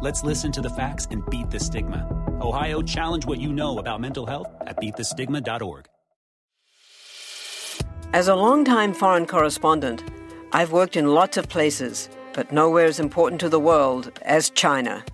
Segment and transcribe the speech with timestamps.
[0.00, 2.06] Let's listen to the facts and beat the stigma.
[2.40, 5.86] Ohio, challenge what you know about mental health at beatthestigma.org.
[8.12, 10.04] As a longtime foreign correspondent,
[10.52, 15.04] I've worked in lots of places, but nowhere as important to the world as China.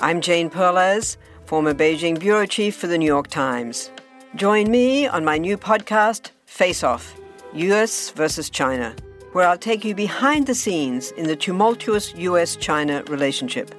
[0.00, 3.92] I'm Jane Perlez, former Beijing bureau chief for the New York Times.
[4.34, 7.14] Join me on my new podcast, Face Off
[7.52, 8.96] US versus China,
[9.30, 13.72] where I'll take you behind the scenes in the tumultuous US China relationship.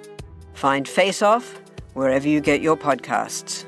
[0.55, 1.61] Find Face Off
[1.93, 3.65] wherever you get your podcasts.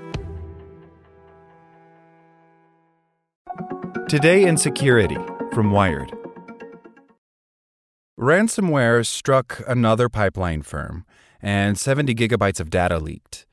[4.10, 5.18] Today in Security
[5.54, 6.12] from Wired.
[8.20, 11.06] Ransomware struck another pipeline firm,
[11.42, 13.46] and 70 gigabytes of data leaked.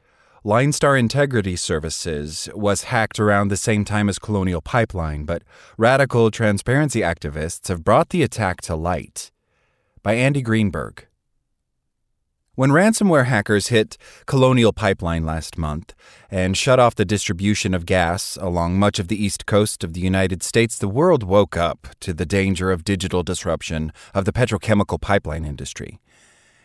[0.44, 5.42] LineStar Integrity Services was hacked around the same time as Colonial Pipeline, but
[5.76, 9.30] radical transparency activists have brought the attack to light.
[10.02, 11.06] By Andy Greenberg.
[12.56, 15.92] When ransomware hackers hit Colonial Pipeline last month
[16.30, 20.00] and shut off the distribution of gas along much of the east coast of the
[20.00, 25.00] United States, the world woke up to the danger of digital disruption of the petrochemical
[25.00, 25.98] pipeline industry.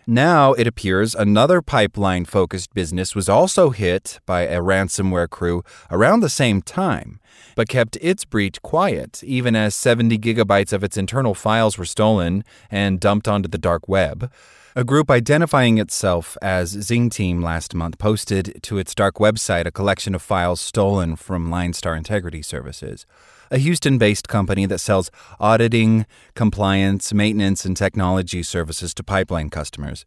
[0.05, 6.19] Now it appears another pipeline focused business was also hit by a ransomware crew around
[6.19, 7.19] the same time,
[7.55, 12.43] but kept its breach quiet, even as 70 gigabytes of its internal files were stolen
[12.69, 14.31] and dumped onto the dark web.
[14.75, 19.71] A group identifying itself as Xing Team last month posted to its dark website a
[19.71, 23.07] collection of files stolen from LineStar Integrity Services,
[23.49, 26.05] a Houston based company that sells auditing,
[26.35, 30.05] compliance, maintenance, and technology services to pipeline customers.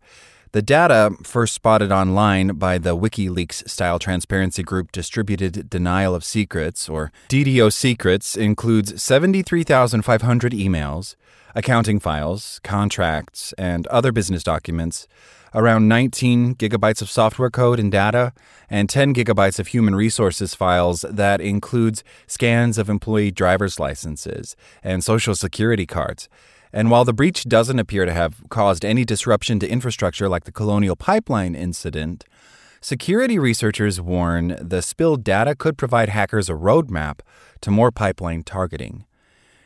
[0.52, 6.90] The data, first spotted online by the WikiLeaks style transparency group Distributed Denial of Secrets,
[6.90, 11.16] or DDO Secrets, includes 73,500 emails,
[11.54, 15.08] accounting files, contracts, and other business documents,
[15.54, 18.34] around 19 gigabytes of software code and data,
[18.68, 24.54] and 10 gigabytes of human resources files that includes scans of employee driver's licenses
[24.84, 26.28] and social security cards.
[26.72, 30.52] And while the breach doesn't appear to have caused any disruption to infrastructure like the
[30.52, 32.24] Colonial Pipeline incident,
[32.80, 37.20] security researchers warn the spilled data could provide hackers a roadmap
[37.60, 39.04] to more pipeline targeting.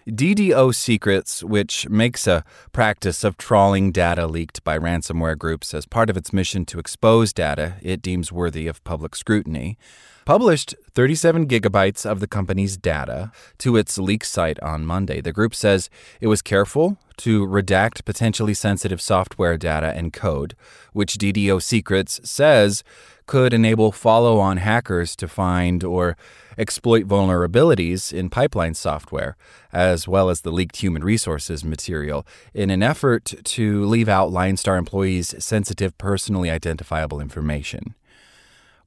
[0.09, 6.09] DDO Secrets, which makes a practice of trawling data leaked by ransomware groups as part
[6.09, 9.77] of its mission to expose data it deems worthy of public scrutiny,
[10.25, 15.21] published 37 gigabytes of the company's data to its leak site on Monday.
[15.21, 15.91] The group says
[16.21, 20.55] it was careful to redact potentially sensitive software data and code,
[20.93, 22.84] which DDO Secrets says
[23.26, 26.16] could enable follow on hackers to find or
[26.56, 29.37] exploit vulnerabilities in pipeline software,
[29.72, 34.78] as well as the leaked human resources material, in an effort to leave out LineStar
[34.78, 37.94] employees' sensitive, personally identifiable information.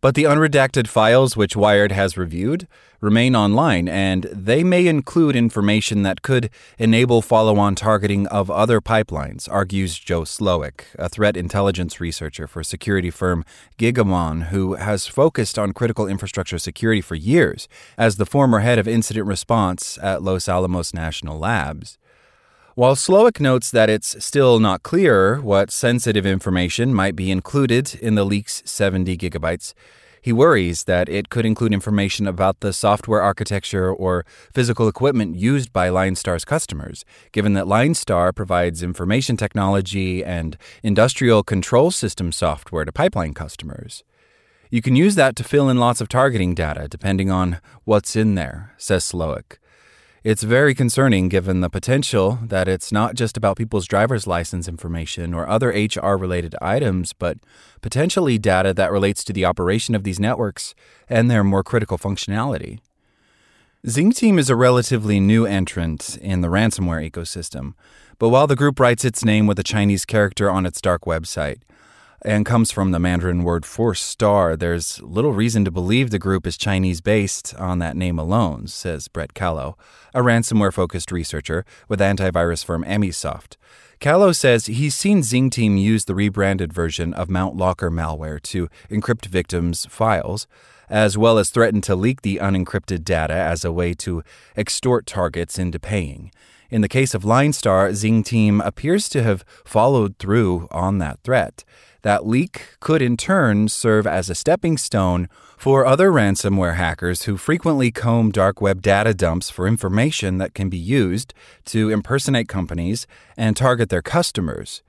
[0.02, 2.70] But the unredacted files which Wired has reviewed
[3.02, 8.80] remain online, and they may include information that could enable follow on targeting of other
[8.80, 13.44] pipelines, argues Joe Slowik, a threat intelligence researcher for security firm
[13.78, 17.68] Gigamon, who has focused on critical infrastructure security for years
[17.98, 21.98] as the former head of incident response at Los Alamos National Labs.
[22.80, 28.16] While Slowik notes that it's still not clear what sensitive information might be included in
[28.16, 29.74] the leak's 70 gigabytes,
[30.22, 35.74] he worries that it could include information about the software architecture or physical equipment used
[35.74, 37.04] by LineStar's customers,
[37.34, 44.06] given that Linestar provides information technology and industrial control system software to pipeline customers.
[44.70, 48.36] You can use that to fill in lots of targeting data depending on what's in
[48.36, 49.58] there, says Slowik.
[50.22, 55.34] It's very concerning given the potential that it's not just about people's driver's license information
[55.34, 57.38] or other HR related items, but
[57.82, 60.76] potentially data that relates to the operation of these networks
[61.08, 62.80] and their more critical functionality.
[63.88, 67.76] Xing Team is a relatively new entrant in the ransomware ecosystem,
[68.18, 71.62] but while the group writes its name with a Chinese character on its dark website,
[72.22, 76.46] and comes from the Mandarin word for star, there's little reason to believe the group
[76.46, 79.78] is Chinese based on that name alone, says Brett Callow,
[80.14, 83.56] a ransomware focused researcher with antivirus firm Emsisoft.
[84.00, 88.70] Callow says he's seen Xing Team use the rebranded version of Mount Locker malware to
[88.90, 90.48] encrypt victims' files,
[90.90, 94.24] as well as threaten to leak the unencrypted data as a way to
[94.56, 96.32] extort targets into paying.
[96.70, 101.64] In the case of LineStar, Xing Team appears to have followed through on that threat.
[102.02, 107.36] That leak could in turn serve as a stepping stone for other ransomware hackers who
[107.36, 111.34] frequently comb dark web data dumps for information that can be used
[111.66, 113.06] to impersonate companies
[113.36, 114.82] and target their customers.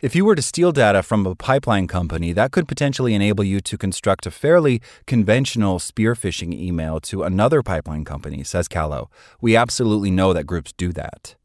[0.00, 3.60] If you were to steal data from a pipeline company, that could potentially enable you
[3.60, 9.10] to construct a fairly conventional spear phishing email to another pipeline company, says Callow.
[9.40, 11.36] We absolutely know that groups do that.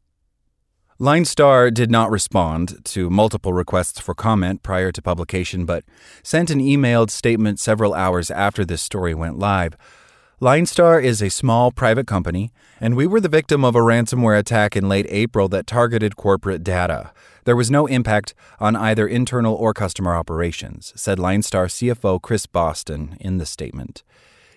[1.00, 5.84] LineStar did not respond to multiple requests for comment prior to publication, but
[6.24, 9.76] sent an emailed statement several hours after this story went live.
[10.42, 12.50] LineStar is a small private company,
[12.80, 16.64] and we were the victim of a ransomware attack in late April that targeted corporate
[16.64, 17.12] data.
[17.44, 23.16] There was no impact on either internal or customer operations, said LineStar CFO Chris Boston
[23.20, 24.02] in the statement.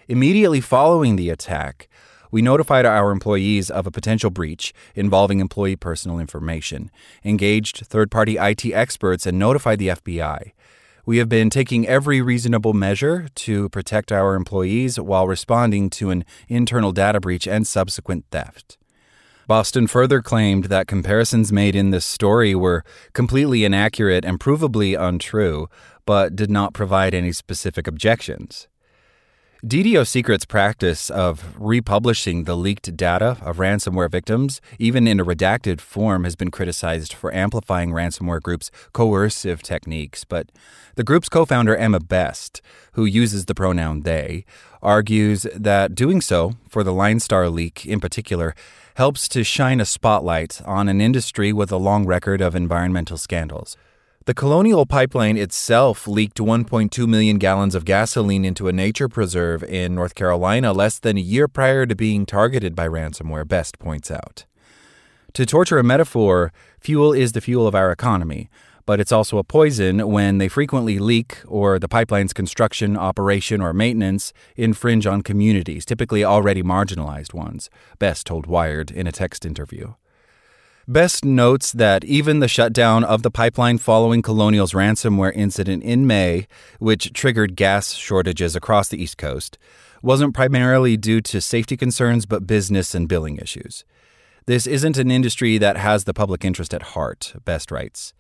[0.08, 1.88] Immediately following the attack,
[2.32, 6.90] we notified our employees of a potential breach involving employee personal information,
[7.24, 10.54] engaged third party IT experts, and notified the FBI.
[11.06, 16.24] We have been taking every reasonable measure to protect our employees while responding to an
[16.48, 18.78] internal data breach and subsequent theft.
[19.48, 25.68] Boston further claimed that comparisons made in this story were completely inaccurate and provably untrue,
[26.06, 28.68] but did not provide any specific objections.
[29.64, 35.80] DDO Secret's practice of republishing the leaked data of ransomware victims, even in a redacted
[35.80, 40.24] form, has been criticized for amplifying ransomware groups' coercive techniques.
[40.24, 40.52] But
[40.96, 42.64] the group's co founder, Emma Best,
[42.94, 44.46] who uses the pronoun they,
[44.82, 48.56] argues that doing so, for the LineStar leak in particular,
[48.96, 53.78] helps to shine a spotlight on an industry with a long record of environmental scandals.
[54.26, 59.96] The Colonial Pipeline itself leaked 1.2 million gallons of gasoline into a nature preserve in
[59.96, 64.46] North Carolina less than a year prior to being targeted by ransomware, Best points out.
[65.34, 68.48] To torture a metaphor, fuel is the fuel of our economy,
[68.86, 73.74] but it's also a poison when they frequently leak or the pipeline's construction, operation, or
[73.74, 79.96] maintenance infringe on communities, typically already marginalized ones, Best told Wired in a text interview.
[80.92, 86.48] Best notes that even the shutdown of the pipeline following Colonial's ransomware incident in May,
[86.80, 89.58] which triggered gas shortages across the East Coast,
[90.02, 93.86] wasn't primarily due to safety concerns but business and billing issues.
[94.48, 98.14] This isn't an industry that has the public interest at heart, Best writes.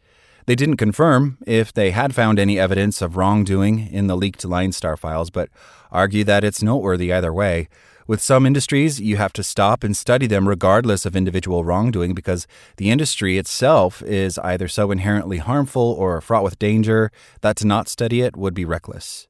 [0.46, 4.98] They didn't confirm if they had found any evidence of wrongdoing in the leaked LineStar
[4.98, 5.50] files, but
[5.92, 7.68] argue that it's noteworthy either way.
[8.12, 12.46] With some industries, you have to stop and study them regardless of individual wrongdoing because
[12.76, 17.10] the industry itself is either so inherently harmful or fraught with danger
[17.40, 19.30] that to not study it would be reckless.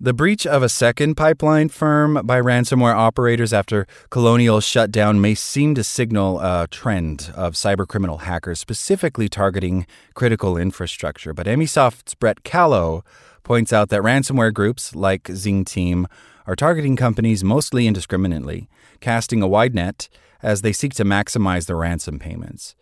[0.00, 5.76] The breach of a second pipeline firm by ransomware operators after Colonial shutdown may seem
[5.76, 11.32] to signal a trend of cybercriminal hackers specifically targeting critical infrastructure.
[11.32, 13.04] But Emsisoft's Brett Callow
[13.44, 16.08] points out that ransomware groups like Xing Team
[16.46, 18.68] are targeting companies mostly indiscriminately,
[19.00, 20.08] casting a wide net
[20.42, 22.74] as they seek to maximize their ransom payments.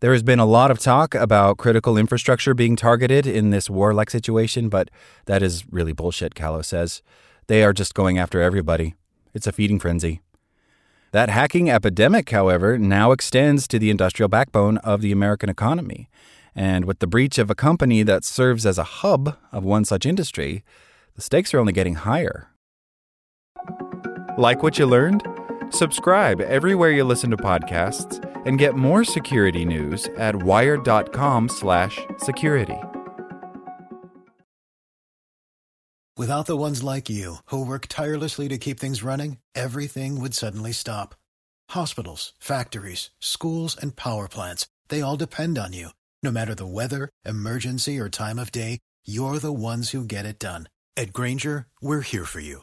[0.00, 4.10] There has been a lot of talk about critical infrastructure being targeted in this war-like
[4.10, 4.90] situation, but
[5.26, 7.02] that is really bullshit, Callow says.
[7.46, 8.94] They are just going after everybody.
[9.32, 10.20] It's a feeding frenzy.
[11.12, 16.08] That hacking epidemic, however, now extends to the industrial backbone of the American economy.
[16.54, 20.04] And with the breach of a company that serves as a hub of one such
[20.04, 20.64] industry,
[21.14, 22.48] the stakes are only getting higher.
[24.38, 25.26] Like what you learned?
[25.70, 32.78] Subscribe everywhere you listen to podcasts and get more security news at wired.com/security.
[36.16, 40.72] Without the ones like you who work tirelessly to keep things running, everything would suddenly
[40.72, 41.14] stop.
[41.70, 45.90] Hospitals, factories, schools, and power plants, they all depend on you.
[46.22, 50.38] No matter the weather, emergency, or time of day, you're the ones who get it
[50.38, 50.68] done.
[50.96, 52.62] At Grainger, we're here for you